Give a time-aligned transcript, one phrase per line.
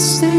[0.00, 0.29] mīlestības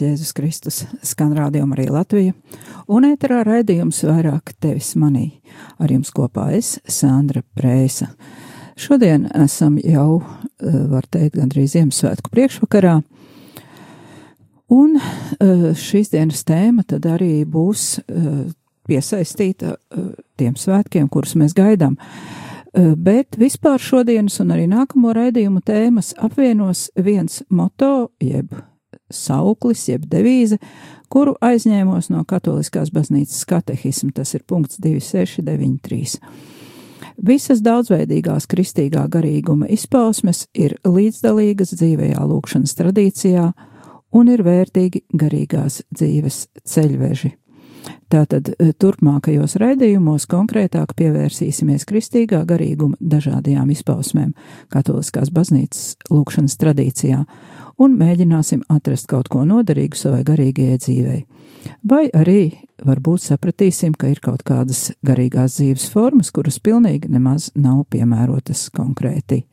[0.00, 2.32] slavēts Jēzus Kristus, skan rādījuma arī Latvija,
[2.88, 5.40] un ēterā raidījums vairāk tevis manī.
[5.78, 8.08] Ar jums kopā es, Sandra Prēsa.
[8.76, 10.22] Šodien esam jau,
[10.60, 13.02] eh, var teikt, gandrīz Ziemassvētku priekšvakarā,
[14.70, 18.52] un eh, šīs dienas tēma tad arī būs eh,
[18.88, 19.76] piesaistīta
[20.36, 21.96] tiem svētkiem, kurus mēs gaidām.
[22.74, 28.54] Bet vispār šodienas un arī nākamo raidījumu tēmas apvienos viens moto, jeb
[29.10, 30.58] sauklis, jeb devīze,
[31.10, 34.12] kuru aizņēmos no Katoliskās baznīcas katehisma.
[34.14, 36.20] Tas ir punkts 2693.
[37.20, 43.50] Visas daudzveidīgās kristīgā garīguma izpausmes ir līdzdalīgas dzīvajā lūkšanas tradīcijā
[44.16, 47.34] un ir vērtīgi garīgās dzīves ceļveži.
[48.10, 54.32] Tātad e, turpmākajos raidījumos konkrētāk pievērsīsimies kristīgā garīguma dažādajām izpausmēm
[54.72, 57.20] Katoliskās baznīcas lūkšanas tradīcijā
[57.80, 61.20] un mēģināsim atrast kaut ko noderīgu savai garīgajai dzīvei.
[61.86, 62.42] Vai arī
[62.86, 69.44] varbūt sapratīsim, ka ir kaut kādas garīgās dzīves formas, kuras pilnīgi nemaz nav piemērotas konkrēti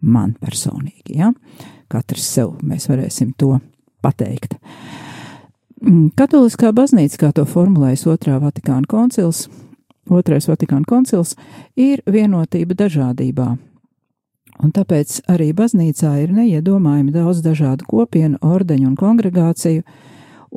[0.00, 1.18] man personīgi.
[1.20, 1.32] Ja?
[1.90, 3.58] Katrs sev mēs varēsim to
[4.02, 4.56] pateikt.
[5.80, 9.46] Mm, Katoliskā baznīca, kā to formulējas otrā Vatikāna koncils,
[10.12, 11.32] otrais Vatikāna koncils,
[11.72, 13.54] ir vienotība dažādībā.
[14.60, 19.86] Un tāpēc arī baznīcā ir neiedomājami daudz dažādu kopienu, ordeņu un kongregāciju,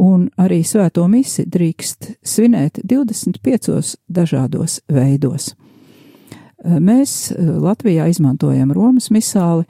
[0.04, 5.54] un arī svēto misi drīkst svinēt 25 dažādos veidos.
[6.64, 9.64] Mēs Latvijā izmantojam Romas misāli,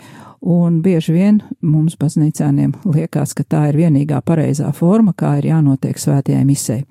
[0.43, 5.95] Un bieži vien mums baznīcāniem liekas, ka tā ir vienīgā pareizā forma, kā ir jānotiek
[5.95, 6.81] svētajai misē.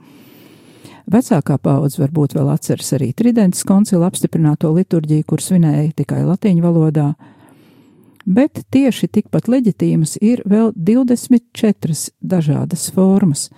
[1.13, 7.11] Vecākā paudze varbūt vēl atceras arī Tridents koncila apstiprināto liturģiju, kur svinēja tikai latīņu valodā,
[8.25, 13.51] bet tieši tikpat leģitīmas ir vēl 24 dažādas formas,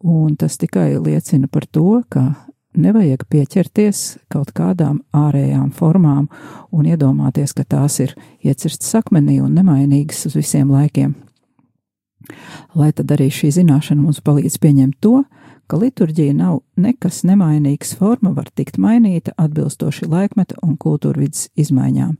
[0.00, 2.30] un tas tikai liecina par to, ka
[2.76, 6.28] nevajag pieķerties kaut kādām ārējām formām
[6.72, 8.14] un iedomāties, ka tās ir
[8.44, 11.14] iecirstas akmenī un nemainīgas uz visiem laikiem.
[12.76, 15.22] Lai tad arī šī zināšana mums palīdz pieņemt to,
[15.68, 22.16] ka liturģija nav nekas nemainīgs, forma var tikt mainīta atbilstoši laikmeta un kultūrvidas izmaiņām.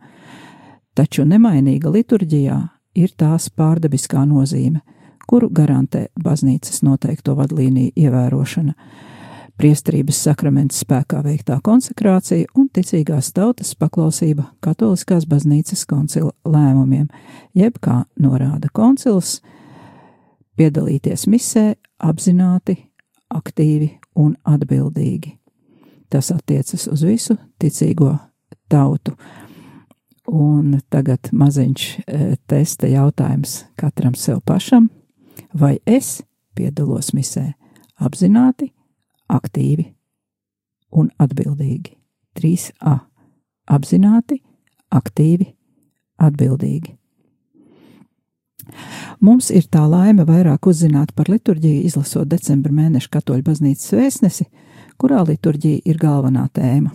[0.96, 2.58] Taču nemainīga liturģijā
[2.98, 4.80] ir tās pārdabiskā nozīme,
[5.28, 8.74] kuru garantē baznīcas noteikto vadlīniju ievērošana
[9.58, 17.08] priesterības sakraments spēkā veiktā konsekrācija un ticīgās tautas paklausība katoliskās baznīcas koncila lēmumiem,
[17.58, 19.40] jeb kā norāda koncils,
[20.58, 22.78] piedalīties misē apzināti,
[23.34, 25.34] aktīvi un atbildīgi.
[26.08, 28.14] Tas attiecas uz visu ticīgo
[28.70, 29.16] tautu.
[30.28, 34.90] Un tagad maziņš e, testa jautājums katram sev pašam,
[35.52, 36.18] vai es
[36.56, 37.52] piedalos misē
[37.96, 38.70] apzināti,
[39.28, 39.88] aktīvi
[40.98, 41.96] un atbildīgi.
[42.38, 42.98] 3a.
[43.68, 44.38] Apzināti,
[44.94, 45.50] aktīvi,
[46.22, 46.94] atbildīgi.
[49.24, 54.48] Mums ir tā laime vairāk uzzināt par liturģiju, izlasot decembra mēneša katoļu baznīcas vēstnesi,
[55.00, 56.92] kurā liturģija ir galvenā tēma.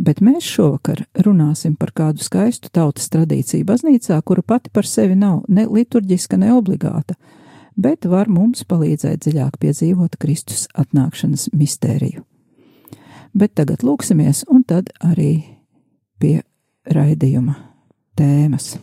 [0.00, 5.42] Bet mēs šovakar runāsim par kādu skaistu tautas tradīciju baznīcā, kura pati par sevi nav
[5.48, 7.18] ne liturģiska, ne obligāta,
[7.80, 12.26] bet var mums palīdzēt dziļāk piedzīvot Kristus atnākšanas mistēriju.
[13.32, 15.32] Bet tagad lūksimies, un tad arī
[16.20, 16.40] pie
[16.90, 17.56] raidījuma
[18.18, 18.74] tēmas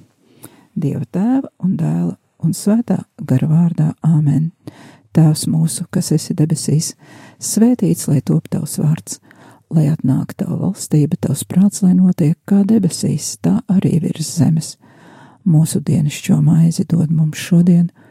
[0.77, 2.13] Dieva tēva un dēla
[2.45, 4.51] un svētā gara vārdā Āmen.
[5.15, 6.91] Tēvs mūsu, kas esi debesīs,
[7.41, 9.17] svētīts lai top tavs vārds,
[9.73, 14.75] lai atnāk tava valstība, tavs prāts, lai notiek kā debesīs, tā arī virs zemes.
[15.47, 18.06] Mūsu dienascho maizi dod mums šodien, un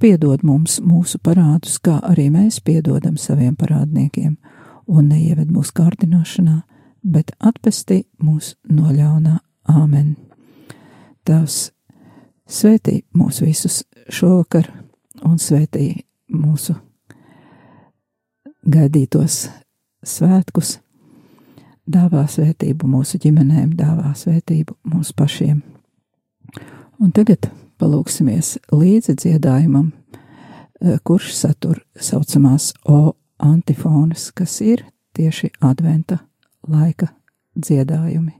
[0.00, 4.36] piedod mums mūsu parādus, kā arī mēs piedodam saviem parādniekiem,
[4.86, 6.62] un neieved mūsu kārdināšanā,
[7.02, 9.38] bet atpestī mūs no ļaunā
[9.68, 10.16] āmen.
[11.26, 11.70] Tās
[12.46, 14.70] svētī mūs visus šovakar
[15.26, 16.76] un svētī mūsu
[18.66, 19.46] gaidītos
[20.06, 20.78] svētkus
[21.86, 25.62] dāvā svētību mūsu ģimenēm, dāvā svētību mūsu pašiem.
[27.02, 27.50] Un tagad
[27.80, 29.92] palūksimies līdzi dziedājumam,
[30.80, 34.84] eh, kurš satur saucamās O antifonas, kas ir
[35.16, 36.18] tieši adventa
[36.68, 37.08] laika
[37.56, 38.32] dziedājumi.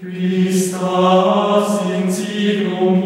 [0.00, 0.80] Christus
[1.90, 3.02] in signum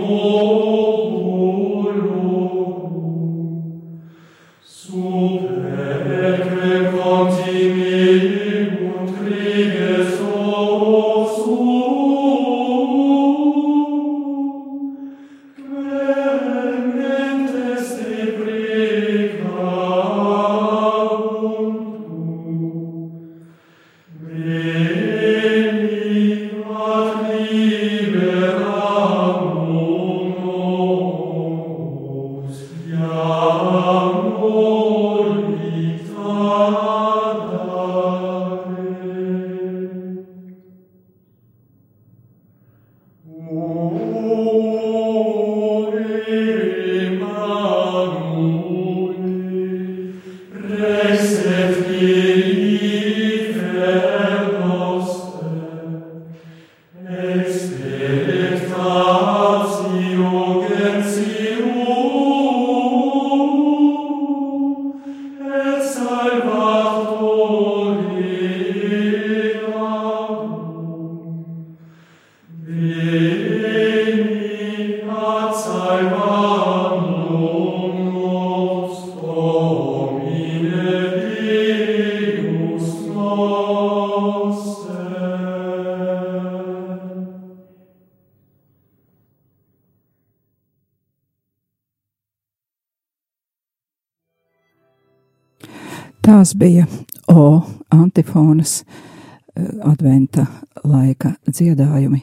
[96.42, 96.86] Tās bija
[97.26, 97.60] O
[97.90, 100.46] antifonas eh, adventa
[100.82, 102.18] laika dziedājumi.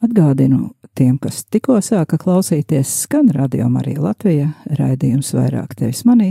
[0.00, 6.30] Atgādinu tiem, kas tikko sāka klausīties, skan radio arī Latvija, raidījums vairāk tevis manī,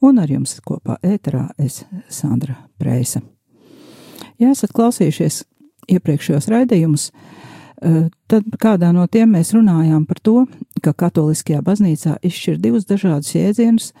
[0.00, 3.20] un ar jums kopā ēterā es Sandra Preisa.
[4.40, 5.44] Ja esat klausījušies
[5.92, 10.46] iepriekšējos raidījumus, eh, tad kādā no tiem mēs runājām par to,
[10.80, 13.92] ka katoliskajā baznīcā izšķir divus dažādus jēdzienus,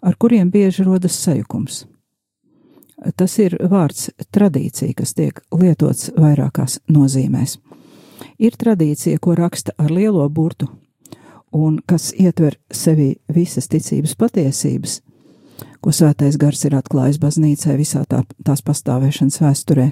[0.00, 1.88] ar kuriem bieži rodas sajukums.
[3.16, 7.58] Tas ir vārds tradīcija, kas tiek lietots vairākās nozīmēs.
[8.38, 10.68] Ir tradīcija, ko raksta ar lielo burtu,
[11.52, 15.00] un kas ietver sevi visas ticības patiesības,
[15.82, 19.90] ko svētais gars ir atklājis baznīcai visā tā, tās pastāvēšanas vēsturē,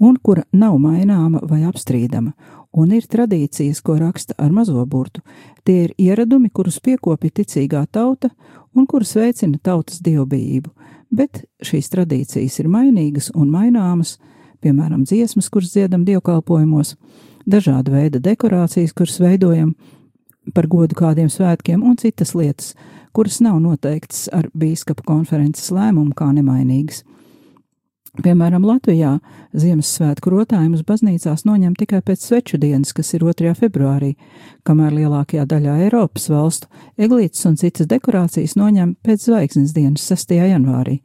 [0.00, 2.32] un kura nav maināma vai apstrīdama,
[2.76, 5.22] un ir tradīcijas, ko raksta ar mazo burtu.
[5.64, 8.30] Tie ir ieradumi, kurus piekopja ticīgā tauta
[8.76, 10.70] un kurus veicina tautas dievbijību,
[11.10, 14.16] bet šīs tradīcijas ir mainīgas un maināmas,
[14.64, 16.94] piemēram, dziesmas, kuras dziedam dievkalpojumos,
[17.46, 19.74] dažāda veida dekorācijas, kuras veidojam
[20.54, 22.74] par godu kādiem svētkiem, un citas lietas,
[23.16, 27.02] kuras nav noteiktas ar bīskapa konferences lēmumu kā nemainīgas.
[28.16, 29.18] Piemēram, Latvijā
[29.56, 33.52] Ziemassvētku rotājumus baznīcās noņem tikai pēc sveču dienas, kas ir 2.
[33.58, 34.14] februārī,
[34.64, 40.32] kamēr lielākajā daļā Eiropas valstu eglītes un citas dekorācijas noņem pēc zvaigznes dienas 6.
[40.32, 41.02] janvārī.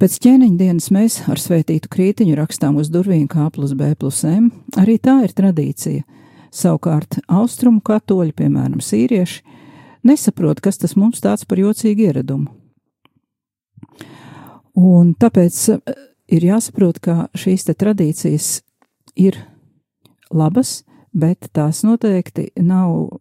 [0.00, 4.52] Pēc ķēniņa dienas mēs ar svētītu krītiņu rakstām uz durvīm K plus B plus M,
[4.80, 6.04] arī tā ir tradīcija.
[6.52, 9.44] Savukārt austrumu katoļi, piemēram, sīrieši,
[10.04, 12.59] nesaprot, kas tas mums tāds par jocīgu ieradumu.
[14.78, 15.94] Un tāpēc eh,
[16.30, 18.60] ir jāsaprot, ka šīs tradīcijas
[19.16, 19.38] ir
[20.30, 23.18] labas, bet tās noteikti nav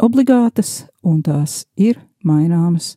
[0.00, 2.94] obligātas un tās ir maināmas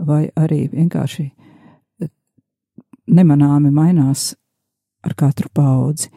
[0.00, 2.10] vai arī vienkārši eh,
[3.06, 4.34] nemanāmi mainās
[5.04, 6.10] ar katru paudzi.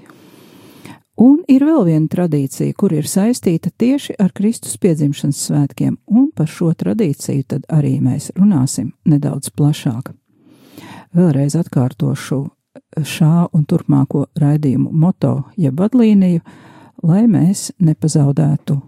[1.20, 6.50] Un ir vēl viena tradīcija, kur ir saistīta tieši ar Kristus piedzimšanas svētkiem, un par
[6.50, 10.10] šo tradīciju tad arī mēs runāsim nedaudz plašāk.
[11.14, 12.40] Vēlreiz atkārtošu
[13.06, 16.42] šā un turpmāko raidījumu moto, jeb vadlīniju,
[17.06, 18.80] lai mēs nepazaudētu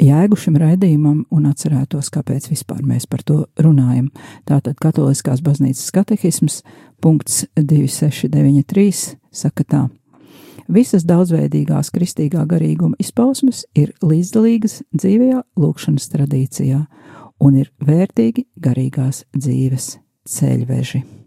[0.00, 4.08] jēgu šim raidījumam un atcerētos, kāpēc vispār mēs par to runājam.
[4.48, 6.62] Tātad Katoliskās baznīcas katehisms
[7.04, 9.82] punkts 2693 saka tā.
[10.72, 16.84] Visas daudzveidīgās kristīgā garīguma izpausmes ir līdzdalīgas dzīvajā lūkšanas tradīcijā
[17.42, 19.98] un ir vērtīgi garīgās dzīves
[20.32, 21.21] ceļveži.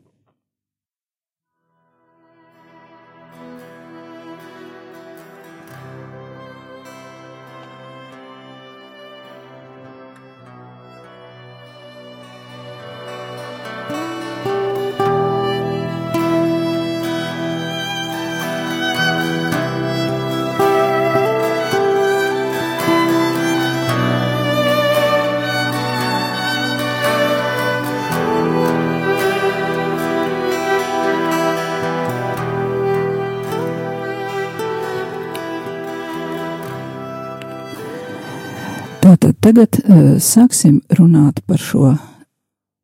[39.45, 41.91] Tagad uh, sāksim runāt par šo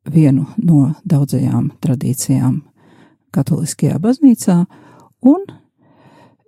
[0.06, 2.60] vienu no daudzajām tradīcijām
[3.34, 4.60] katoliskajā baznīcā,
[5.26, 5.42] un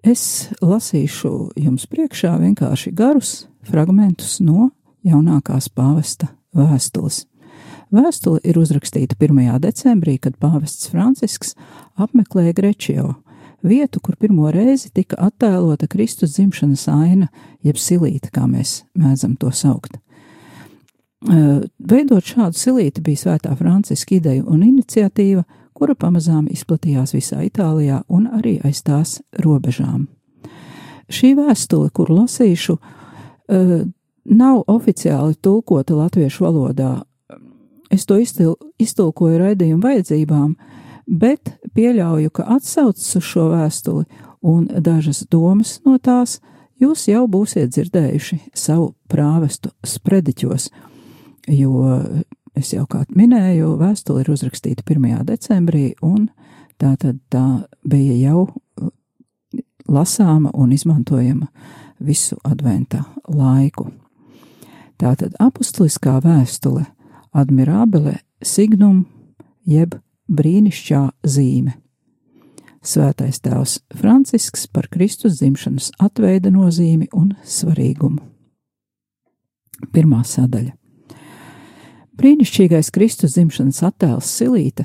[0.07, 3.33] es lasīšu jums priekšā vienkārši garus
[3.67, 4.71] fragmentus no
[5.03, 7.25] jaunākās pāvesta vēstules.
[7.95, 9.59] Vēstule ir uzrakstīta 1.
[9.63, 11.57] decembrī, kad pāvests Francisks
[11.99, 13.17] apmeklēja Grečio,
[13.65, 17.29] vietu, kur pirmo reizi tika attēlota Kristus dzimšanas aina,
[17.65, 19.99] jeb silīte, kā mēs mēdzam to saukt.
[21.25, 25.45] Veidot šādu silīti bija svētā Franciska ideja un iniciatīva,
[25.75, 30.07] kura pamazām izplatījās visā Itālijā un arī aiz tās robežām.
[31.09, 32.77] Šī vēstule, kuru lasīšu,
[34.37, 36.93] nav oficiāli tulkota latviešu valodā.
[37.93, 40.55] Es to iztulkoju raidījumu vajadzībām,
[41.07, 44.05] bet pieļauju, ka atsaucas uz šo vēstuli
[44.45, 46.41] un dažas domas no tās
[46.81, 50.71] jūs jau būsiet dzirdējuši savu prāvestu sprediķos,
[51.49, 52.01] jo
[52.55, 55.25] es jau kā minēju, vēstule ir uzrakstīta 1.
[55.29, 56.29] decembrī, un
[56.79, 57.47] tā tad tā
[57.87, 58.47] bija jau
[59.89, 61.49] lasāma un izmantojama
[62.05, 63.91] visu adventa laiku.
[65.01, 66.87] Tātad apustuliskā vēstule
[67.35, 69.05] Admirabele Signum
[69.67, 69.97] jeb
[70.29, 71.75] brīnišķā zīme.
[72.85, 78.21] Svētais tēvs Francisks par Kristus dzimšanas atveida nozīmi un svarīgumu.
[79.93, 80.75] Pirmā sadaļa.
[82.15, 84.85] Brīnišķīgais Kristus dzimšanas attēls Silīte,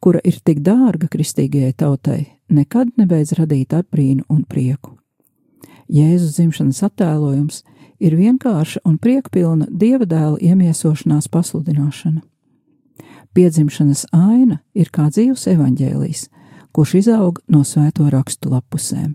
[0.00, 4.96] kura ir tik dārga kristīgajai tautai, nekad nebeidz radīt apbrīnu un prieku.
[5.92, 7.62] Jēzus dzimšanas attēlojums
[8.00, 12.24] ir vienkārša un priekpilna dieva dēla iemiesošanās pasludināšana.
[13.34, 16.28] Piedzimšanas aina ir kā dzīves evaņģēlijs,
[16.74, 19.14] kurš izaug no svēto rakstu lapusēm.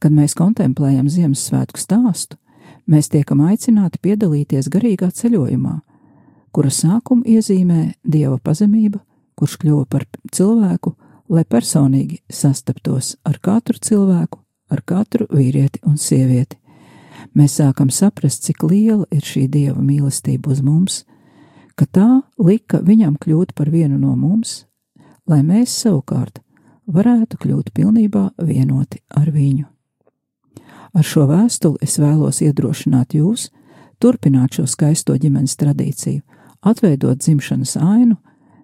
[0.00, 2.38] Kad mēs kontemplējam Ziemassvētku stāstu,
[2.86, 5.78] mēs tiekam aicināti piedalīties garīgā ceļojumā,
[6.52, 9.00] kura sākumu iezīmē dieva pazemība,
[9.38, 10.94] kurš kļuva par cilvēku,
[11.32, 14.40] lai personīgi sastaptos ar katru cilvēku,
[14.72, 16.58] ar katru vīrieti un sievieti.
[17.38, 21.02] Mēs sākam saprast, cik liela ir šī dieva mīlestība uz mums,
[21.82, 24.68] ka tā lika viņam kļūt par vienu no mums,
[25.26, 26.38] lai mēs savukārt
[26.86, 29.66] varētu kļūt pilnībā vienoti ar viņu.
[30.94, 33.48] Ar šo vēstuli es vēlos iedrošināt jūs
[33.98, 36.22] turpināt šo skaisto ģimenes tradīciju,
[36.62, 38.20] atveidot dzimšanas ainu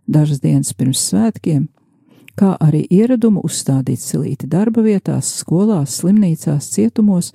[0.07, 1.67] dažas dienas pirms svētkiem,
[2.39, 7.33] kā arī ieradumu uzstādīt silīti darba vietās, skolās, slimnīcās, cietumos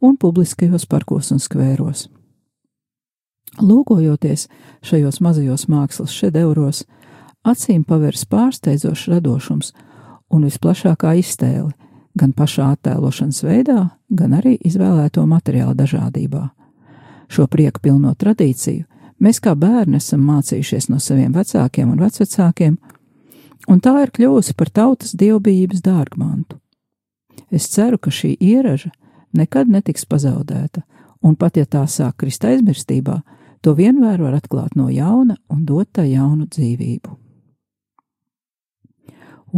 [0.00, 2.08] un publiskajos parkos un skvēros.
[3.58, 4.46] Lūkojoties
[4.86, 6.84] šajos mazajos mākslas šedeuros,
[7.46, 9.72] acīm pavērs pārsteidzošs radošums
[10.30, 11.72] un visplašākā iztēle
[12.18, 16.48] gan pašā attēlošanas veidā, gan arī izvēlēto materiālu dažādībā.
[17.28, 18.86] Šo prieku pilno tradīciju
[19.22, 22.78] mēs kā bērni esam mācījušies no saviem vecākiem un vecvecākiem,
[23.68, 26.58] un tā ir kļuvusi par tautas dievbijības dārgmantu.
[27.50, 28.90] Es ceru, ka šī ieraža
[29.36, 30.82] nekad netiks pazaudēta,
[31.22, 33.20] un pat ja tā sāk krist aizmirstībā,
[33.62, 37.16] to vienmēr var atklāt no jauna un dot tā jaunu dzīvību.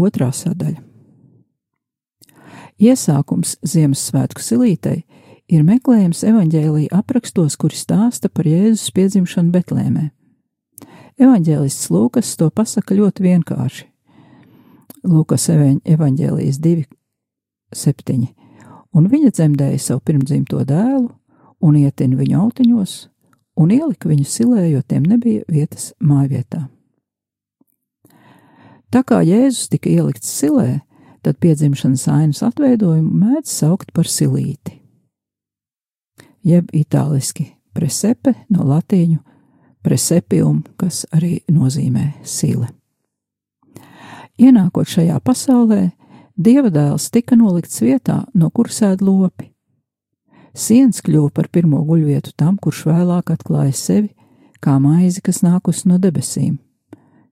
[0.01, 0.81] Otrā sadaļa.
[2.81, 5.03] Iesākums Ziemassvētku silītei
[5.51, 10.07] ir meklējams evaņģēlīja aprakstos, kuri stāsta par Jēzus piedzimšanu Betlēmē.
[11.21, 13.85] Evanģēlists Lūkas to pasaka ļoti vienkārši.
[15.05, 16.87] Lūkas evaņģēlijas 2,
[17.77, 18.25] 7.
[18.97, 21.11] Un viņa dzemdēja savu pirmdzimto dēlu,
[21.61, 22.95] un ietin viņu autiņos,
[23.61, 26.67] un ielika viņu silē, jo tiem nebija vietas mājvietā.
[28.91, 30.81] Tā kā Jēzus tika ielikts silē,
[31.23, 34.81] tad piedzimšanas ainas atveidojumu mēdz saukt par silīti,
[36.43, 39.21] jeb itāliski presepe no latīņu
[39.85, 42.73] presepium, kas arī nozīmē sile.
[44.41, 45.91] Ienākot šajā pasaulē,
[46.41, 49.50] Dieva dēls tika nolikts vietā, no kuras ēd lopi.
[50.55, 54.11] Siens kļuva par pirmo guļvietu tam, kurš vēlāk atklāja sevi
[54.61, 56.59] kā maizi, kas nākus no debesīm.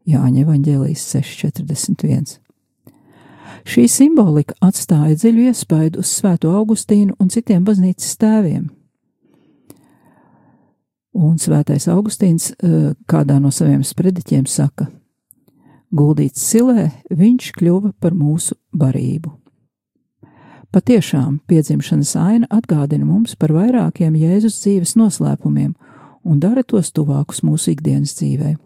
[0.09, 2.39] Jāņa evaņģēlijas 6.41.
[3.69, 8.69] Šī simbolika atstāja dziļu iespaidu uz Svēto Augustīnu un citiem baznīcas tēviem.
[11.19, 14.87] Un Svētais Augustīns eh, kādā no saviem sprediķiem saka:
[15.93, 19.35] Guldīts silē, viņš kļuva par mūsu barību.
[20.69, 25.71] Patiešām piedzimšanas aina atgādina mums par vairākiem Jēzus dzīves noslēpumiem
[26.29, 28.57] un dara tos tuvākus mūsu ikdienas dzīvē.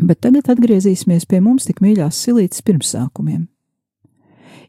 [0.00, 3.46] Bet tagad atgriezīsimies pie mums tik mīļās silītes pirmsākumiem.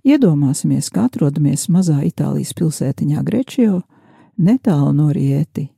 [0.07, 3.81] Iedomāsimies, ka atrodamies mazā Itālijas pilsētiņā Grečio,
[4.37, 5.69] netālu no Rieti.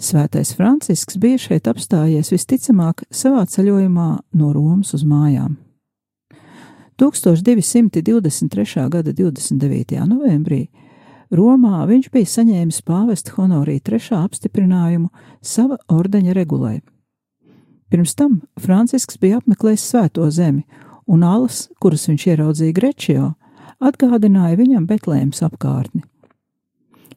[0.00, 5.58] Svētais Francisks bija šeit apstājies visticamāk savā ceļojumā no Romas uz mājām.
[7.00, 8.88] 1223.
[8.92, 9.96] gada 29.
[10.04, 10.66] novembrī
[11.30, 15.08] Romā viņš bija saņēmis pāvesta honorija trešā apstiprinājumu
[15.40, 16.80] sava ordeņa regulē.
[17.90, 20.66] Pirms tam Francisks bija apmeklējis svēto zemi,
[21.06, 23.32] un alas, kuras viņš ieraudzīja Grečio,
[23.80, 26.02] atgādināja viņam Betlēmas apkārtni.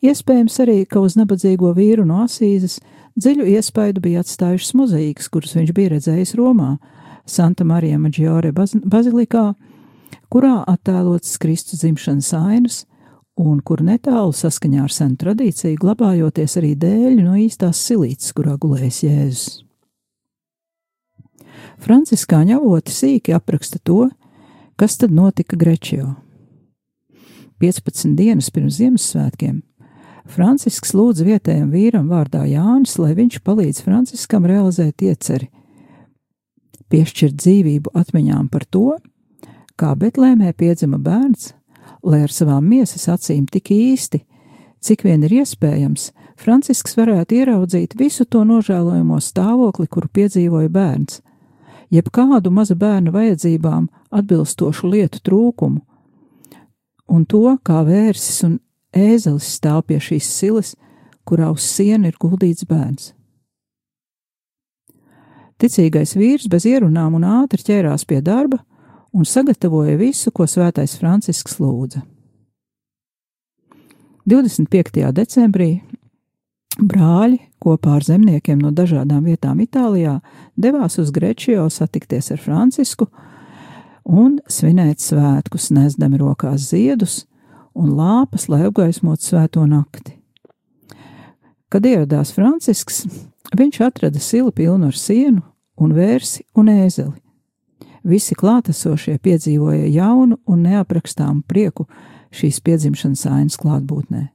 [0.03, 2.79] Iespējams arī, ka uz nabadzīgo vīru no Asīzes
[3.19, 6.77] dziļu iespaidu bija atstājušas mozaīkas, kuras viņš bija redzējis Romā,
[7.25, 9.53] Santa Marija Maģiore bazilikā,
[10.33, 12.79] kurā attēlots Kristus dzimšanas ainas,
[13.39, 19.03] un kur netālu saskaņā ar senu tradīciju glabājoties arī dēļi no īstās silītes, kurā gulējis
[19.07, 19.45] Jēzus.
[21.83, 24.07] Franciskāņu avoti sīki apraksta to,
[24.79, 26.13] kas tad notika Grečio.
[27.63, 29.61] 15 dienas pirms Ziemassvētkiem
[30.29, 35.49] Francisks lūdz vietējam vīram vārdā Jānis, lai viņš palīdz Franciskam realizēt ieceri,
[36.91, 38.97] piešķirt dzīvību atmiņām par to,
[39.79, 41.53] kā Betlēmē piedzima bērns,
[42.03, 44.23] lai ar savām miesas acīm tik īsti,
[44.83, 51.21] cik vien ir iespējams, Francisks varētu ieraudzīt visu to nožēlojamo stāvokli, kuru piedzīvoja bērns,
[51.93, 55.81] jeb kādu maza bērna vajadzībām atbilstošu lietu trūkumu,
[57.13, 58.57] un to, kā vērsis un
[58.93, 60.73] ēzelis stāv pie šīs silas,
[61.23, 63.13] kurā uz siena ir guldīts bērns.
[65.61, 68.59] Ticīgais vīrs bez ierunām un ātri ķērās pie darba,
[69.13, 72.01] un sagatavoja visu, ko svētais Francisks lūdza.
[74.25, 75.03] 25.
[75.13, 75.83] decembrī
[76.79, 80.17] brāļi kopā ar zemniekiem no dažādām vietām Itālijā
[80.55, 83.09] devās uz Grečio satikties ar Francisku
[84.03, 87.23] un svinēt svētkus, nesdami rokās ziedus
[87.75, 90.17] un lāpas, lai apgaismotu svēto nakti.
[91.69, 93.03] Kad ieradās Francisks,
[93.57, 95.43] viņš atrada silu pilnu ar sienu
[95.77, 97.22] un vērsi un ēzeli
[98.03, 101.87] Visi klātesošie piedzīvoja jaunu un neaprakstāmu prieku
[102.35, 104.25] šīs piedzimšanas ainas klātbūtnē.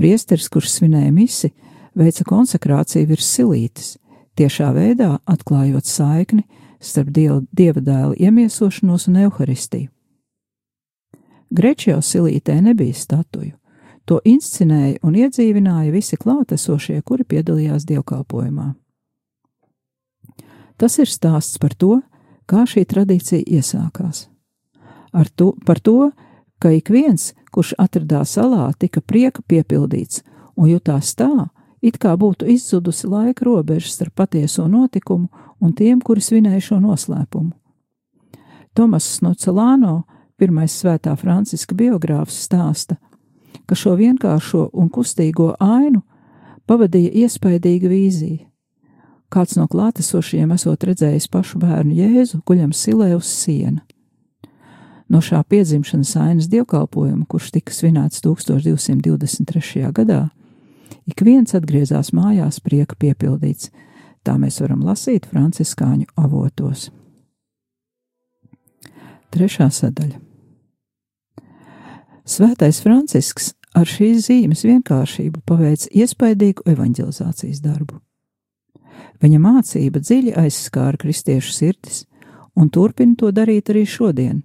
[0.00, 1.52] Priesteris, kurš svinēja misi,
[1.94, 3.94] veica konsekrāciju virs silītes,
[4.34, 6.46] tiešā veidā atklājot saikni
[6.80, 9.90] starp dieva, dieva dēla iemiesošanos un evaharistiju.
[11.50, 13.56] Grečio silītē nebija statuju,
[14.06, 18.72] to inscenēja un iedzīvināja visi klātesošie, kuri piedalījās dievkalpojumā.
[20.80, 22.00] Tas ir stāsts par to,
[22.50, 24.26] kā šī tradīcija iesākās.
[25.12, 26.10] Ar to, par to,
[26.58, 30.22] ka ik viens, kurš atradās salā, tika prieka piepildīts
[30.56, 31.48] un jutās tā,
[31.82, 35.28] it kā būtu izzudusi laika robežas starp patieso notikumu
[35.60, 37.52] un tiem, kuri svinēja šo noslēpumu.
[38.74, 40.04] Tomas no Celāno,
[40.38, 42.96] pirmais svētā Franciska biogrāfs, stāsta,
[43.66, 46.04] ka šo vienkāršo un kustīgo ainu
[46.70, 48.46] pavadīja iespaidīga vīzija.
[49.30, 53.84] Kāds no klātesošiem esot redzējis pašu bērnu Jēzu guļam silē uz siena.
[55.10, 59.86] No šā piedzimšanas ainas dievkalpojuma, kurš tika svinēts 1223.
[59.94, 60.24] gadā,
[61.06, 63.70] ik viens atgriezās mājās prieka piepildīts.
[64.26, 66.90] Tā mēs varam lasīt franciskāņu avotos.
[69.30, 70.18] Trešā sadaļa.
[72.26, 78.02] Svētais Francisks ar šīs zīmes vienkāršību paveic iespaidīgu evanģelizācijas darbu.
[79.20, 82.04] Viņa mācība dziļi aizskāra kristiešu sirdis
[82.56, 84.42] un turpina to darīt arī šodien,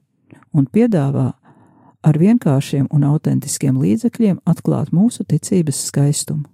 [0.53, 1.31] un piedāvā
[2.05, 6.45] ar vienkāršiem un autentiskiem līdzekļiem atklāt mūsu ticības skaistumu.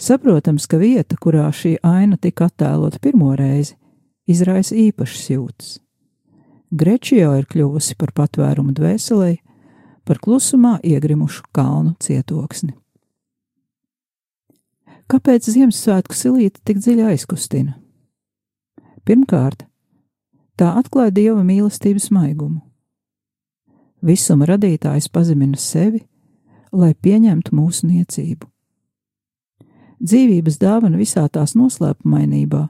[0.00, 3.76] Saprotams, ka vieta, kurā šī aina tika attēlota pirmo reizi,
[4.24, 5.74] izraisa īpašas jūtas.
[6.70, 9.34] Grečio ir kļuvusi par patvērumu dvēselē,
[10.08, 12.72] par klusumā iegrimušu kalnu cietoksni.
[15.10, 17.72] Kāpēc Ziemassvētku silīte tik dziļi aizkustina?
[19.02, 19.64] Pirmkārt,
[20.54, 22.60] tā atklāja dieva mīlestības maigumu.
[24.06, 26.04] Visuma radītājs pazemina sevi,
[26.70, 28.46] lai pieņemtu mūsu niecību.
[29.98, 32.62] Dzīvības dāvana visā tās noslēpumainībā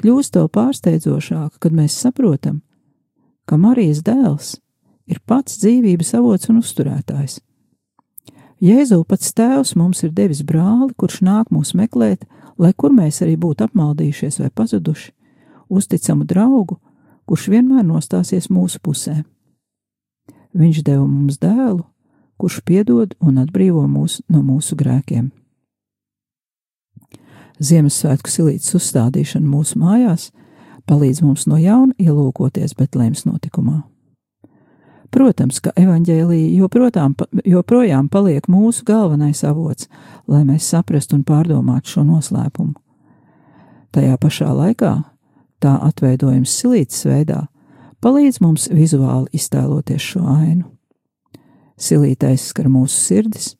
[0.00, 2.62] kļūst vēl pārsteidzošāka, kad mēs saprotam,
[3.50, 4.54] ka Marijas dēls
[5.10, 7.40] ir pats dzīvības avots un uzturētājs.
[8.60, 12.26] Jēzu pats Tēvs mums ir devis brāli, kurš nāk mūs meklēt,
[12.60, 15.14] lai kur mēs arī būtu apmaldījušies vai pazuduši,
[15.72, 16.76] uzticamu draugu,
[17.24, 19.22] kurš vienmēr nostāsies mūsu pusē.
[20.52, 21.86] Viņš deva mums dēlu,
[22.36, 25.30] kurš piedod un atbrīvo mūs no mūsu grēkiem.
[27.60, 30.28] Ziemassvētku silītes uzstādīšana mūsu mājās
[30.88, 33.82] palīdz mums no jauna ielūkoties Betlēmas notikumā.
[35.10, 39.88] Protams, ka evaņģēlīja joprojām, joprojām paliek mūsu galvenais avots,
[40.30, 42.76] lai mēs saprastu un pārdomātu šo noslēpumu.
[43.90, 44.92] Tajā pašā laikā
[45.58, 47.48] tā atveidojums silītas veidā
[48.00, 50.68] palīdz mums vizuāli iztēloties šo ainu.
[51.80, 53.54] Silītais skar mūsu sirdis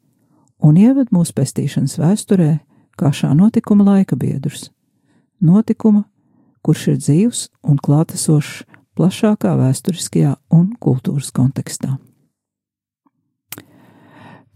[0.62, 2.52] un ieved mūsu pestīšanas vēsturē
[3.00, 4.68] kā šā notikuma laika biedrs.
[5.40, 6.04] Notikuma,
[6.62, 8.66] kurš ir dzīvs un klātesošs
[8.98, 11.96] plašākā vēsturiskajā un kultūras kontekstā.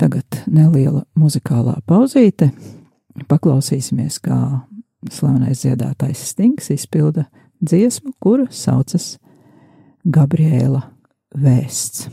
[0.01, 2.51] Tagad neliela muzikālā pauzīte.
[3.31, 4.39] Paklausīsimies, kā
[5.13, 7.29] slavenais dziedātājs Stings izpilda
[7.63, 9.15] dziesmu, kura saucas
[10.05, 10.83] Gabriela
[11.35, 12.09] Vēsts.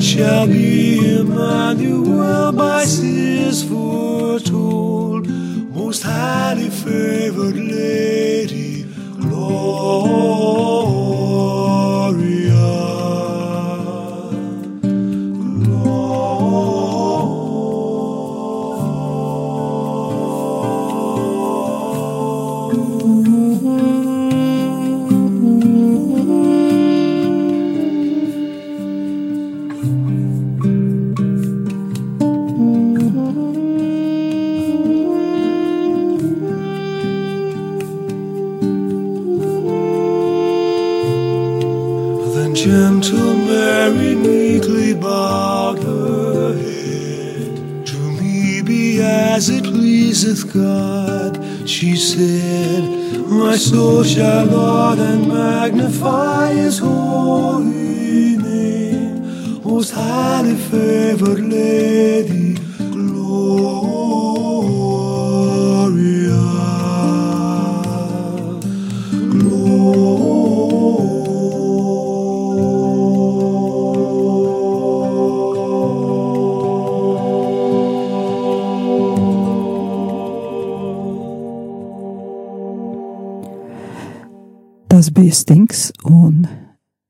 [0.00, 0.75] Shall be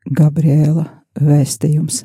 [0.06, 0.84] Gabriela
[1.18, 2.04] vēstījums.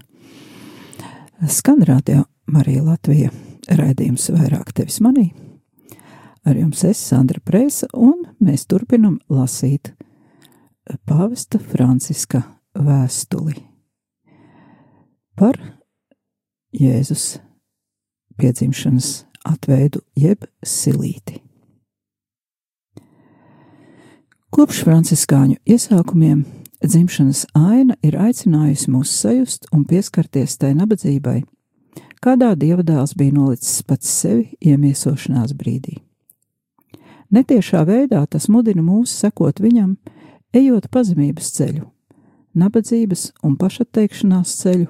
[1.50, 3.30] Skan radio Marija Latvija
[3.70, 5.30] raidījums vairāk tevis manī.
[6.42, 9.92] Ar jums es, Sandra Prēsa, un mēs turpinam lasīt
[11.06, 12.42] pāvesta Franciska
[12.74, 13.60] vēstuli
[15.38, 15.60] par
[16.74, 17.36] Jēzus
[18.42, 19.12] piedzimšanas
[19.46, 21.38] atveidu jeb silīti.
[24.52, 26.44] Kopš franciskāņu iesākumiem
[26.88, 31.42] dzimšanas aina ir aicinājusi mūs sajust un pieskarties tai nabadzībai,
[32.22, 36.00] kādā dievdēls bija nolicis pats sevi iemiesošanās brīdī.
[37.32, 39.96] Netiešā veidā tas mudina mūs sekot viņam,
[40.54, 41.86] ejot pazemības ceļu,
[42.58, 44.90] nabadzības un pašatteikšanās ceļu,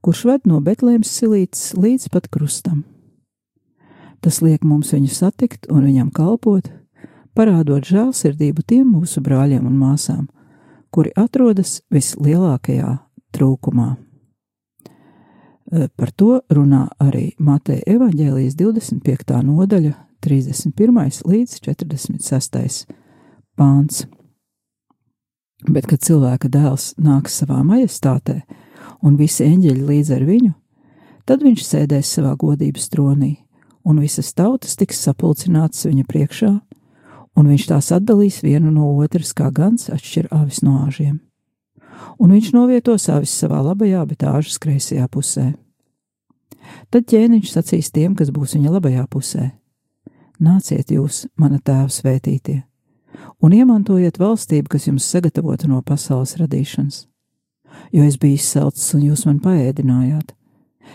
[0.00, 2.84] kurš ved no Betlēmas silītes līdz pat krustam.
[4.24, 6.70] Tas liek mums viņu satikt un viņam kalpot,
[7.36, 10.24] parādot žēlsirdību tiem mūsu brāļiem un māsām,
[10.90, 12.96] kuri atrodas vislielākajā
[13.36, 13.94] trūkumā.
[15.96, 19.40] Par to runā arī Mateja evaņģēlijas 25.
[19.42, 21.22] nodaļa, 31.
[21.26, 22.86] līdz 46.
[23.58, 24.04] pāns.
[25.66, 28.42] Bet, kad cilvēka dēls nāks savā majestātē
[29.02, 30.52] un visi eņģeļi līdz ar viņu,
[31.26, 33.32] tad viņš sēdēs savā godības tronī,
[33.82, 36.52] un visas tautas tiks sapulcinātas viņa priekšā,
[37.36, 41.20] un viņš tās atdalīs vienu no otras, kā gans atšķir avis no āžiem.
[42.20, 45.52] Un viņš novietos avis savā labajā, bet āžas kreisajā pusē.
[46.90, 49.50] Tad ķēniņš sacīs tiem, kas būs viņa labajā pusē:
[50.40, 52.62] Nāciet jūs, mana tēva svētītie,
[53.40, 57.04] un iemantojiet valstību, kas jums sagatavota no pasaules radīšanas.
[57.92, 60.32] Jo es biju izsalcis, un jūs man paēdinājāt.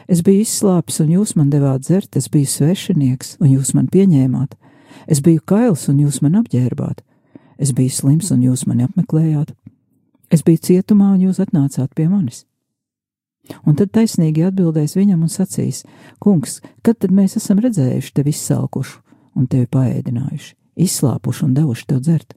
[0.09, 4.57] Es biju izslāpis, un jūs man devāt dzert, es biju svešinieks, un jūs man pieņēmāt
[5.07, 7.01] Es biju kails, un jūs man apģērbāt.
[7.61, 9.53] Es biju slims, un jūs mani apmeklējāt.
[10.31, 12.45] Es biju cietumā, un jūs atnācāt pie manis.
[13.65, 15.83] Un tad taisnīgi atbildēs viņam un sacīs:
[16.21, 19.01] Kungs, kad tad mēs esam redzējuši tevi izsalkušu
[19.37, 20.53] un tevi paēdinājuši,
[20.85, 22.35] izslāpuši un devuši tev dzert?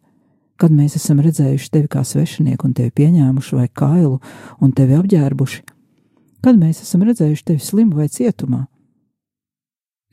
[0.61, 4.21] Kad mēs esam redzējuši tevi kā svešinieku un tevi pieņēmuši vai kailu
[4.63, 5.65] un tevi apģērbuši?
[6.45, 8.67] Kad mēs esam redzējuši tevi slimu vai cietumā?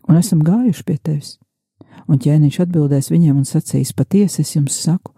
[0.09, 1.37] Un esam gājuši pie tevis?
[2.09, 5.13] Un ķēniņš atbildēs viņiem un sacīs: Patiesi es jums saku,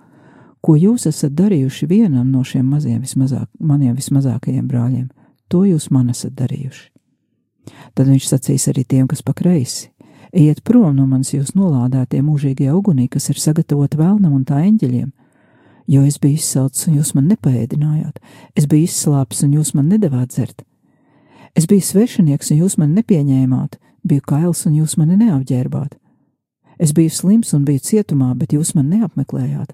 [0.63, 5.07] ko jūs esat darījuši vienam no šiem maziem, vismazāk, maniem vismazākajiem brāļiem,
[5.51, 6.89] to jūs man esat darījuši.
[7.95, 9.89] Tad viņš sacīs arī tiem, kas pa kreisi:
[10.33, 15.11] Ejiet prom no manis, jūs nolādētie mūžīgajā ugunī, kas ir sagatavota vēlnam un tā eņģeļiem,
[15.93, 18.19] jo es biju izsalcis un jūs man nepaēdinājāt,
[18.57, 20.63] es biju izslāpis un jūs man nedavāt dzert.
[21.53, 25.99] Es biju svešinieks un jūs man nepieņēmāt, biju kails un jūs mani neapģērbāt.
[26.77, 29.73] Es biju slims un biju cietumā, bet jūs man neapmeklējāt.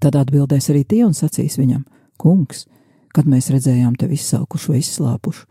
[0.00, 1.84] Tad atbildēs arī tie un sacīs viņam:
[2.18, 2.66] Kungs,
[3.14, 5.46] kad mēs redzējām tevi izsalkušu vai izslāpušu,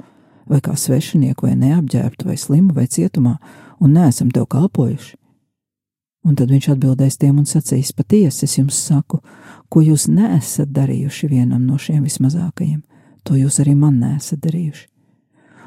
[0.50, 3.38] vai kā svešinieku, vai neapģērbtu, vai slimu, vai cietumā,
[3.80, 5.16] un neesam tev kalpojuši.
[6.26, 9.22] Un tad viņš atbildēs tiem un sacīs: Patiesi es jums saku,
[9.70, 12.82] ko jūs neesat darījuši vienam no šiem vismazākajiem,
[13.24, 14.88] to jūs arī man neesat darījuši.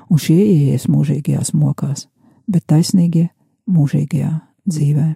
[0.08, 2.06] Un šie ieies mūžīgajās mokās,
[2.48, 3.28] bet taisnīgie
[3.68, 4.32] mūžīgajā
[4.68, 5.08] dzīvē.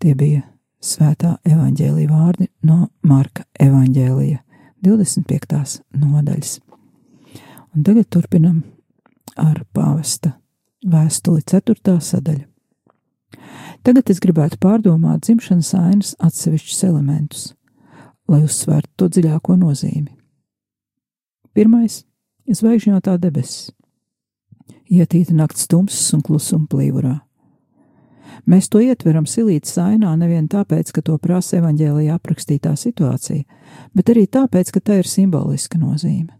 [0.00, 0.42] Tie bija
[0.82, 4.40] svētā evaņģēlīja vārdi no Marka evaņģēlija
[4.84, 5.80] 25.
[5.96, 6.58] nodaļas.
[7.76, 8.62] Un tagad turpinam
[9.36, 10.36] ar pāvesta
[10.86, 11.96] vēstuli 4.
[12.00, 12.44] sadaļa.
[13.86, 17.48] Tagad es gribētu pārdomāt dzimšanas ainas atsevišķus elementus,
[18.30, 20.12] lai uzsvērtu to dziļāko nozīmi.
[21.54, 22.04] Pirmais-
[22.58, 23.70] zvaigžņotā debesis
[24.90, 27.18] ietīta nakts tumsas un klusuma plīvurā.
[28.46, 33.44] Mēs to ietveram silītas ainā nevien tāpēc, ka to prasa evaņģēlijā aprakstītā situācija,
[33.96, 36.36] bet arī tāpēc, ka tā ir simboliska nozīme.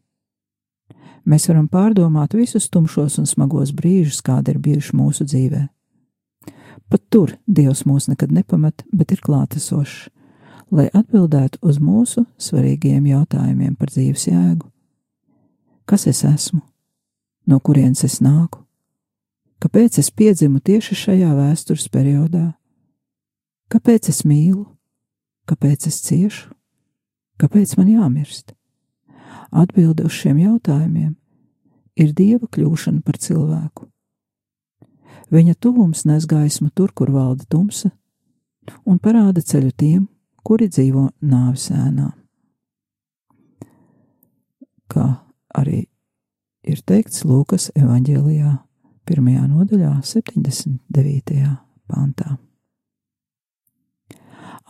[1.27, 5.65] Mēs varam pārdomāt visus tumšos un smagos brīžus, kādi ir bijuši mūsu dzīvē.
[6.87, 10.07] Pat tur Dievs mūs nekad nepamet, bet ir klātesošs,
[10.71, 14.71] lai atbildētu uz mūsu svarīgiem jautājumiem par dzīves jēgu.
[15.87, 16.63] Kas es esmu?
[17.47, 18.63] No kurienes es nāku,
[19.63, 22.51] kāpēc es piedzimu tieši šajā vēstures periodā,
[23.73, 24.67] kāpēc es mīlu,
[25.49, 26.51] kāpēc es ciešu,
[27.41, 28.55] kāpēc man jāmirst.
[29.55, 31.15] Atbilde uz šiem jautājumiem
[31.97, 33.87] ir dieva kļūšana par cilvēku.
[35.33, 37.91] Viņa tuvums nes gaismu tur, kur valda tumsa,
[38.87, 40.05] un parāda ceļu tiem,
[40.47, 42.13] kuri dzīvo nāves ēnā.
[44.87, 45.07] Kā
[45.59, 45.87] arī
[46.67, 48.57] ir teikts Lūkas evanģēlijā,
[49.07, 51.45] pirmajā nodaļā, 79.
[51.87, 52.37] pantā.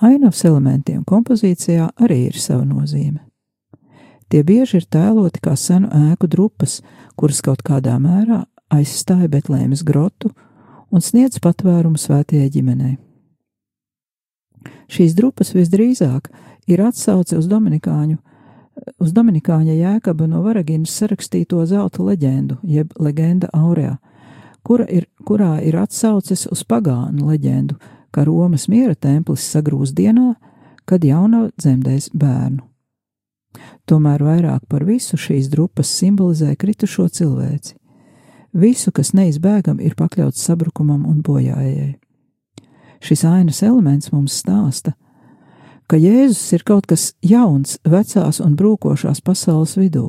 [0.04, 3.22] Ainavas elementiem kompozīcijā arī ir sava nozīme.
[4.28, 6.80] Tie bieži ir tēloti kā senu ēku drupas,
[7.16, 8.42] kuras kaut kādā mērā
[8.74, 10.32] aizstāja Betlēmas grotu
[10.90, 12.96] un sniedz patvērumu svētajai ģimenei.
[14.90, 16.28] Šīs drupas visdrīzāk
[16.70, 18.18] ir atsauce uz Dominikāņu
[19.00, 23.96] uz Dominikāņa Jēkaba no Varaginas sarakstīto zelta leģendu, jeb leģenda Aurea,
[24.66, 27.76] kura ir, kurā ir atsauces uz pagānu leģendu,
[28.10, 30.34] ka Romas miera templis sagrūs dienā,
[30.86, 32.62] kad jauna dzemdēs bērnu.
[33.86, 37.76] Tomēr vairāk par visu šīs drupas simbolizē kritušo cilvēci.
[38.56, 41.96] Visu, kas neizbēgam, ir pakļauts sabrukumam un bojājai.
[43.04, 45.05] Šis ainas elements mums stāsta, ka
[45.94, 50.08] Jēzus ir kaut kas jauns vecās un brūkošās pasaules vidū,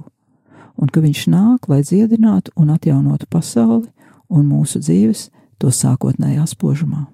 [0.73, 3.85] un ka viņš nāk, lai dziedinātu un atjaunotu pasauli
[4.33, 5.27] un mūsu dzīves
[5.61, 7.05] to sākotnējā spožumā.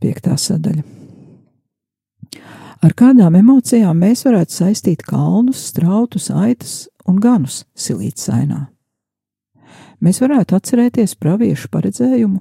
[0.00, 0.82] Piektā sadaļa.
[2.82, 8.64] Ar kādām emocijām mēs varētu saistīt kalnus, strautus, aitas un ganus silītas ainā?
[10.02, 12.40] Mēs varētu atcerēties praviešu paredzējumu,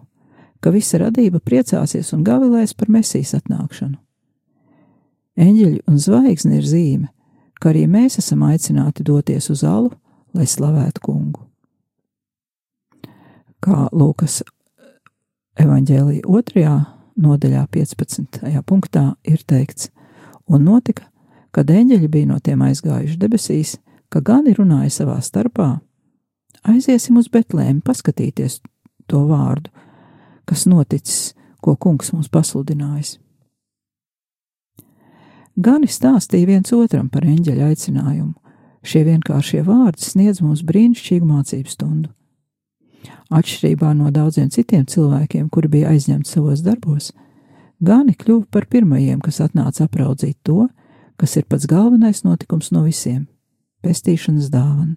[0.62, 3.98] ka visa radība priecāsies un gavilēs par mesijas atnākšanu.
[5.42, 7.12] Eņģeļi un zvaigzni ir zīme,
[7.62, 9.92] ka arī mēs esam aicināti doties uz alu,
[10.38, 11.46] lai slavētu kungu.
[13.62, 14.42] Kā Lūkas
[15.62, 16.76] evanģēlīja otrajā
[17.22, 18.42] nodaļā 15.
[18.66, 19.92] punktā ir teikts,
[20.50, 21.06] un notika,
[21.52, 23.78] kad eņģeļi bija no tiem aizgājuši debesīs,
[24.10, 25.80] ka gani runāja savā starpā:
[26.68, 28.60] Aiziesim uz Betlēmu, paskatīties
[29.08, 29.72] to vārdu,
[30.46, 33.18] kas noticis, ko kungs mums pasludinājis.
[35.62, 38.34] Gani stāstīja viens otram par eņģeļa aicinājumu.
[38.82, 42.10] Šie vienkāršie vārdi sniedz mums brīnišķīgu mācību stundu.
[43.32, 47.12] Atšķirībā no daudziem citiem cilvēkiem, kuri bija aizņemti savos darbos,
[47.82, 50.68] Gani kļuva par pirmajiem, kas atnāca apraudzīt to,
[51.18, 53.26] kas ir pats galvenais notikums no visiem-
[53.84, 54.96] pestīšanas dāvana.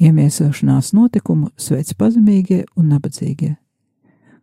[0.00, 3.56] Iemiesošanās notikumu sveic pazemīgie un nabadzīgie.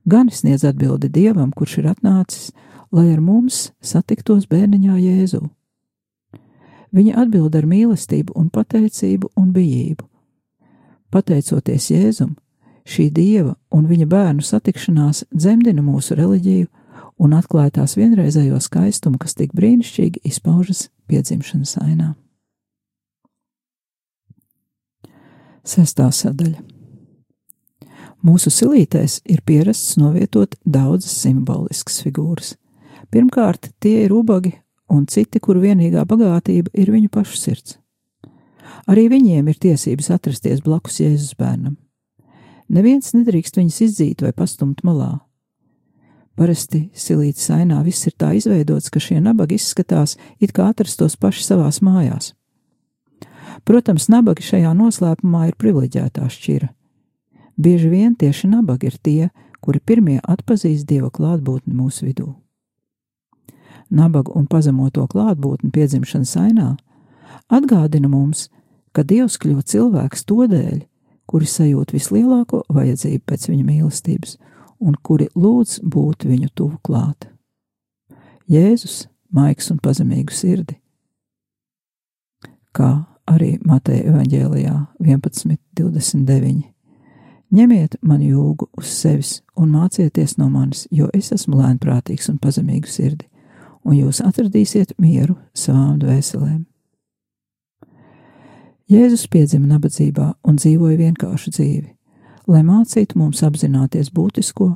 [0.06, 2.52] Gan sniedz atbildi dievam, kurš ir atnācis,
[2.92, 5.44] lai ar mums satiktos bērniņā Jēzu.
[6.96, 10.08] Viņa atbild ar mīlestību un pateicību un bijību.
[11.14, 12.36] Pateicoties Jēzum,
[12.86, 16.70] šī dieva un viņa bērnu satikšanās dzemdina mūsu reliģiju
[17.20, 22.14] un atklāja tās vienreizējo skaistumu, kas tik brīnišķīgi izpaužas piedzimšanas ainā.
[25.68, 26.79] Sestā sadaļa.
[28.20, 32.58] Mūsu silītēs ir pierasts novietot daudzas simboliskas figūras.
[33.14, 34.58] Pirmkārt, tie ir ubagi
[34.92, 37.78] un citi, kuru vienīgā bagātība ir viņu pašu sirds.
[38.90, 41.78] Arī viņiem ir tiesības atrasties blakus Jēzus bērnam.
[42.70, 45.22] Neviens nedrīkst viņus izdzīt vai pastumt malā.
[46.36, 51.46] Parasti silītas ainā viss ir tā izveidots, ka šie nabagi izskatās it kā atrastos paši
[51.48, 52.34] savās mājās.
[53.68, 56.70] Protams, nabagi šajā noslēpumā ir privileģētā šķira.
[57.60, 62.30] Bieži vien tieši nabagi ir tie, kuri pirmie atpazīst dieva klātbūtni mūsu vidū.
[63.90, 66.70] Nabaga un pazemoto klātbūtni piedzimšanas ainā
[67.50, 68.48] atgādina mums,
[68.94, 70.86] ka Dievs kļuva cilvēks to dēļ,
[71.30, 74.38] kuri sajūt vislielāko vajadzību pēc viņa mīlestības
[74.80, 77.28] un kuri lūdz būt viņu tuvu klāt.
[78.50, 79.04] Jēzus,
[79.36, 80.80] maigs un pazemīgu sirdi,
[82.74, 86.79] kā arī Mateja evaņģēlijā 11.29.
[87.50, 92.88] Ņemiet man jūgu uz sevis un mācieties no manis, jo es esmu lēnprātīgs un pazemīgu
[92.88, 93.26] sirdi,
[93.84, 96.66] un jūs atradīsiet mieru savām dvēselēm.
[98.90, 102.00] Jēzus piedzima nabadzībā un dzīvoja vienkāršu dzīvi
[102.50, 104.70] lai mācītu mums apzināties būtisko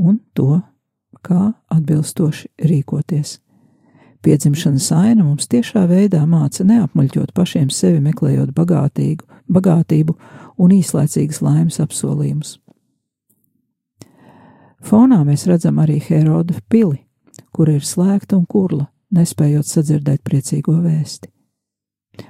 [0.00, 0.60] un to,
[1.24, 3.38] kā atbilstoši rīkoties.
[4.24, 10.16] Piedzimšanas aina mums tiešā veidā māca neapmuļķot pašiem sevi, meklējot bagātīgu, bagātību
[10.58, 12.58] un īslaicīgas laimes apsolījumus.
[14.84, 17.00] Fonā mēs redzam arī Heroda pili,
[17.52, 21.30] kur ir slēgta un kurla, nespējot sadzirdēt priecīgo vēsti.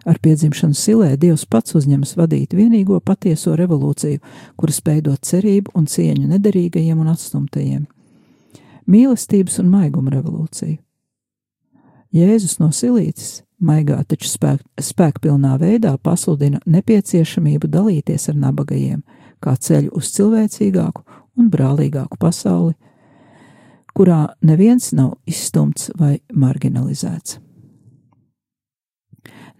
[0.08, 4.20] Ar piedzimšanu silē Dievs pats uzņemas vadīt vienīgo patieso revolūciju,
[4.56, 7.84] kura spēj dot cerību un cieņu nederīgajiem un atstumtajiem-
[8.92, 10.78] mīlestības un maiguma revolūciju.
[12.14, 19.02] Jēzus no silītes, maigā taču spēk, spēkpilnā veidā pasludina nepieciešamību dalīties ar nabagajiem,
[19.40, 21.04] kā ceļu uz cilvēcīgāku
[21.40, 22.74] un brālīgāku pasauli,
[23.94, 27.40] kurā neviens nav izstumts vai marginalizēts.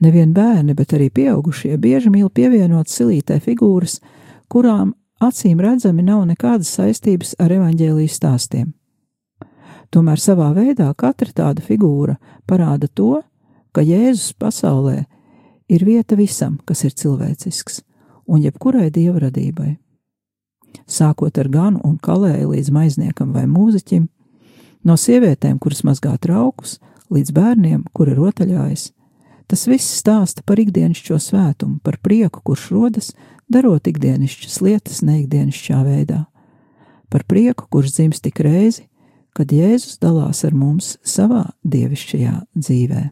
[0.05, 4.01] Nevien bērni, bet arī pieaugušie bieži mīl pievienot silītē figūras,
[4.51, 4.93] kurām
[5.23, 8.73] acīm redzami nav nekādas saistības ar evaņģēlijas stāstiem.
[9.95, 12.17] Tomēr savā veidā katra tāda figūra
[12.51, 13.23] parāda to,
[13.75, 15.05] ka Jēzus pasaulē
[15.69, 17.83] ir vieta visam, kas ir cilvēcisks,
[18.31, 19.75] un jebkurai dieva radībai.
[20.87, 24.09] Sākot ar ganu un kalēju līdz maizniekam vai mūziķim,
[24.85, 26.79] no sievietēm, kuras mazgā traukus,
[27.15, 28.91] līdz bērniem, kuri rotaļājas,
[29.47, 33.11] Tas viss stāsta par ikdienišķo svētumu, par prieku, kurš rodas,
[33.53, 36.25] darot ikdienišķas lietas neikdienišķā veidā,
[37.13, 38.89] par prieku, kurš dzimst tik reizi,
[39.37, 43.03] kad Jēzus dalās ar mums savā dievišķajā dzīvē.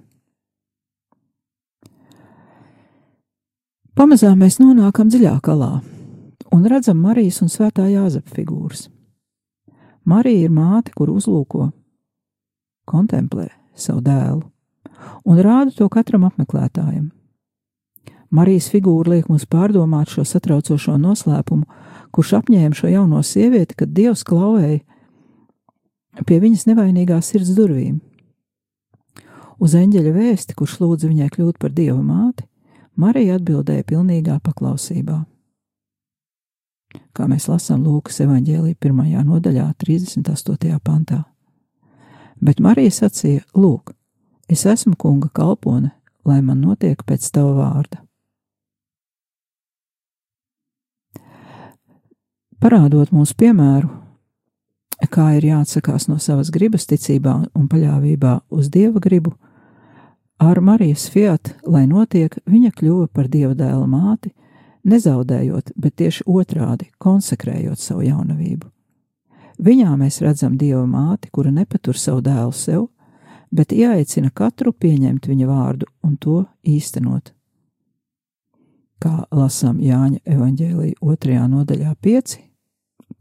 [4.02, 5.76] Pamazām mēs nonākam dziļāk alā
[6.50, 8.88] un redzam Marijas un Svētā Jāzepa figūras.
[10.02, 11.68] Marija ir māte, kur uzlūko,
[12.82, 13.46] kontemplē
[13.78, 14.42] savu dēlu
[15.22, 17.12] un rāda to katram apmeklētājam.
[18.34, 21.62] Marijas figūra liek mums pārdomāt šo satraucošo noslēpumu,
[22.10, 24.82] kurš apņēma šo jauno sievieti, kad Dievs klauvēja
[26.26, 28.00] pie viņas nevainīgās sirds durvīm.
[29.62, 32.50] Uz eņģeļa vēsti, kurš lūdza viņai kļūt par dieva māti,
[32.96, 35.22] Marija atbildēja pilnīgā paklausībā.
[37.16, 40.78] Kā mēs lasām Lūkas evanģēlī pirmajā nodaļā, 38.
[40.84, 41.24] pantā.
[42.42, 43.94] Bet Marija sacīja: Lūk,
[44.52, 45.90] Es esmu kunga kalpone,
[46.28, 48.02] lai man notiek pēc tava vārda.
[52.60, 53.88] Parādot mums piemēru,
[55.08, 59.32] kā ir jāatsakās no savas gribas ticībā un paļāvībā uz dieva gribu,
[60.42, 64.32] ar Marijas fiat, lai notiek, viņa kļuva par dieva dēla māti,
[64.82, 68.66] nezaudējot, bet tieši otrādi konsekrējot savu jaunavību.
[69.62, 72.88] Viņā mēs redzam dieva māti, kura nepatur savu dēlu sev,
[73.54, 77.30] bet ieaicina katru pieņemt viņa vārdu un to īstenot.
[78.98, 82.42] Kā lasām Jāņa evanģēlīja otrajā nodaļā pieci,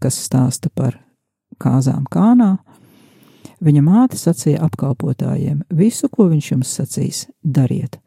[0.01, 0.97] kas stāsta par
[1.61, 2.55] kāzām kānā,
[3.61, 7.99] viņa māte sacīja apkalpotājiem: Visu, ko viņš jums sacīs, dariet,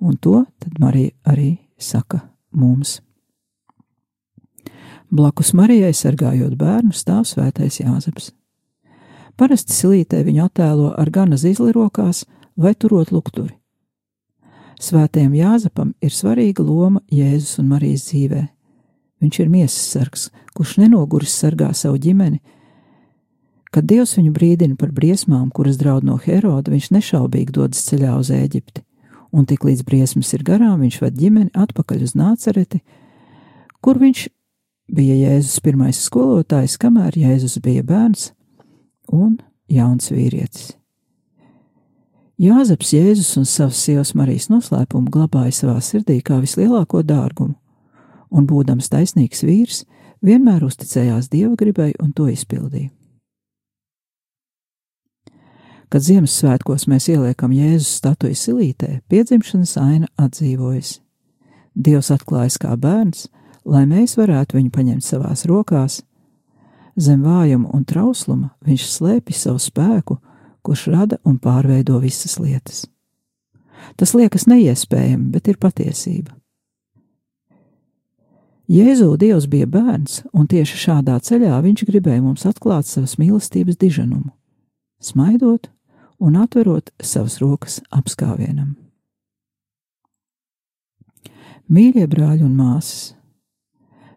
[0.00, 2.20] un to tad Marija arī saka
[2.52, 3.00] mums.
[5.10, 8.32] Blakus Marijai sargājot bērnu stāv svētais Jāzeps.
[9.36, 12.24] Parasti silītē viņu attēlo ar gana zīli rokās
[12.56, 13.54] vai turot lukturi.
[14.80, 18.42] Svētajam Jāzepam ir svarīga loma Jēzus un Marijas dzīvē.
[19.22, 20.26] Viņš ir miesas sargs,
[20.56, 22.42] kurš nenoguris sargā savu ģimeni.
[23.74, 28.30] Kad Dievs viņu brīdina par briesmām, kuras draud no Heroda, viņš nešaubīgi dodas ceļā uz
[28.34, 28.84] Eģipti,
[29.34, 32.80] un tik līdz briesmas ir garām, viņš ved ģimeni atpakaļ uz Nācereti,
[33.84, 34.28] kur viņš
[34.96, 38.30] bija Jēzus pirmais skolotājs, kamēr Jēzus bija bērns,
[39.12, 39.38] un
[39.68, 40.74] jauns vīrietis.
[42.36, 47.56] Jāzeps Jēzus un savas sievas Marijas noslēpumu glabāja savā sirdī kā vislielāko dārgumu,
[48.28, 49.84] un, būdams taisnīgs vīrs,
[50.20, 52.90] vienmēr uzticējās dieva gribai un to izpildīja.
[55.88, 60.98] Kad Ziemassvētkos mēs ieliekam Jēzus statuju silītē, piedzimšanas aina atdzīvojas.
[61.76, 63.28] Dievs atklājas kā bērns,
[63.64, 66.00] lai mēs varētu viņu paņemt savās rokās
[66.96, 70.16] Zem vājuma un trausluma viņš slēpj savu spēku,
[70.64, 72.86] kurš rada un pārveido visas lietas.
[74.00, 76.32] Tas liekas neiespējami, bet ir patiesība.
[78.66, 84.32] Jēzu Dievs bija bērns, un tieši šādā ceļā viņš gribēja mums atklāt savas mīlestības diženumu,
[85.06, 85.70] smaidot
[86.18, 88.74] un atverot savas rokas apskāvienam.
[91.66, 93.16] Mīļie brāļi un māsas,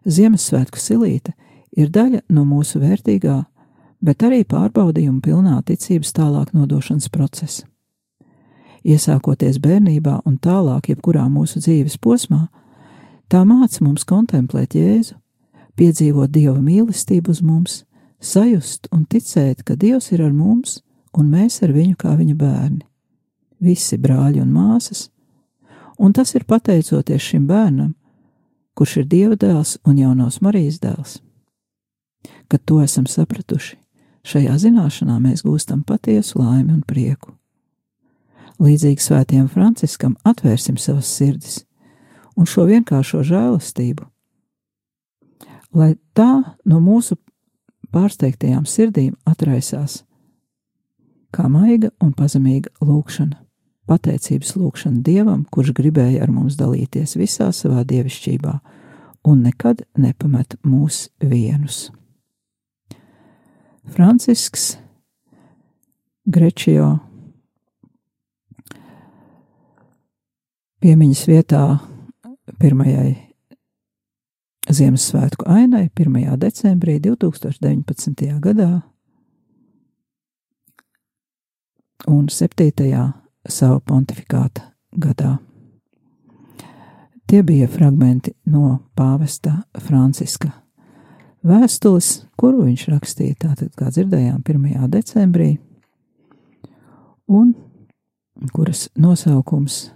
[0.00, 1.34] Ziemassvētku silīte
[1.76, 3.36] ir daļa no mūsu vērtīgā,
[4.00, 7.66] bet arī pārbaudījuma pilnā ticības tālāk nodošanas procesa.
[8.80, 12.46] Iesākoties bērnībā un tālāk, jebkurā mūsu dzīves posmā,
[13.28, 15.18] tā māca mums kontemplēt Jēzu,
[15.76, 17.82] piedzīvot Dieva mīlestību uz mums,
[18.20, 20.80] sajust un ticēt, ka Dievs ir ar mums
[21.16, 22.84] un mēs ar viņu kā viņa bērni.
[23.60, 25.08] Visi brāļi un māsas,
[25.98, 27.94] un tas ir pateicoties šim bērnam,
[28.74, 31.18] kurš ir Dieva dēls un jaunos Marijas dēls.
[32.48, 33.76] Kad to esam sapratuši,
[34.24, 37.34] šajā zināšanā mēs gūstam patiesu laimi un prieku.
[38.60, 41.62] Līdzīgi svētiem Franciskam atvērsim savas sirdis
[42.36, 44.04] un šo vienkāršo žēlastību,
[45.76, 47.16] lai tā no mūsu
[47.94, 50.02] pārsteigtajām sirdīm atraisās
[51.34, 53.38] kā maiga un pazemīga lūkšana,
[53.90, 58.54] pateicības lūkšana Dievam, kurš gribēja ar mums dalīties visā savā dievišķībā
[59.30, 61.88] un nekad nepamet mūs vienus.
[63.90, 64.76] Francisks
[66.30, 66.98] Grečio
[70.80, 71.64] piemiņas vietā
[72.60, 73.29] pirmajai
[74.70, 76.36] Ziemassvētku ainai 1.
[76.38, 78.38] decembrī 2019.
[78.38, 78.82] gadā
[82.06, 82.70] un 7.
[83.48, 85.38] savu pontifikāta gadā.
[87.26, 90.52] Tie bija fragmenti no pāvesta Franciska
[91.42, 94.86] vēstules, kuru viņš rakstīja tātad, kā dzirdējām, 1.
[94.92, 95.56] decembrī,
[97.26, 97.56] un
[98.54, 99.88] kuras nosaukums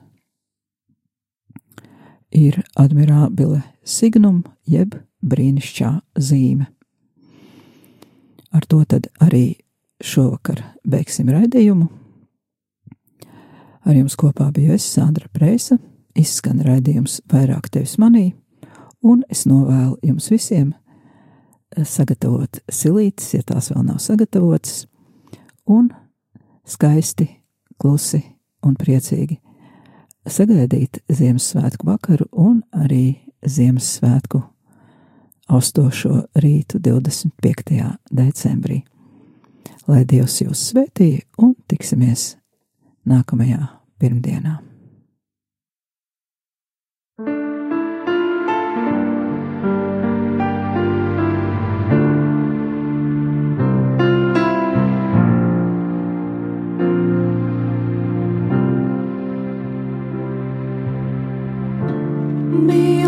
[2.35, 6.69] ir admirabile signum, jeb brīnišķā zīme.
[8.55, 9.57] Ar to tad arī
[10.05, 11.89] šovakar beigsim raidījumu.
[13.85, 15.77] Ar jums kopā biju es, Sandra Prēsa,
[16.17, 18.33] izskan raidījums vairāk tevis manī,
[19.05, 20.73] un es novēlu jums visiem
[21.75, 24.85] sagatavot silītes, ja tās vēl nav sagatavotas,
[25.67, 25.91] un
[26.65, 27.27] skaisti,
[27.81, 28.23] klusi
[28.65, 29.41] un priecīgi
[30.31, 34.41] sagaidīt Ziemassvētku vakaru un arī Ziemassvētku
[35.53, 37.91] austošo rītu 25.
[38.11, 38.83] decembrī.
[39.89, 42.35] Lai Dievs jūs svētī un tiksimies
[43.05, 43.67] nākamajā
[44.01, 44.74] pirmdienā.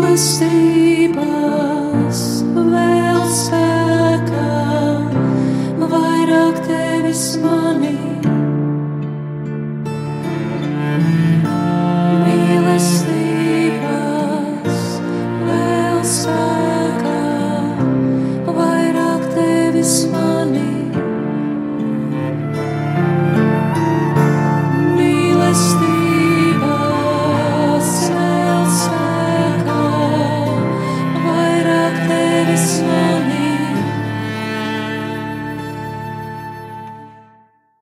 [0.07, 1.91] Unbestehbar,
[2.55, 3.76] Welt sei.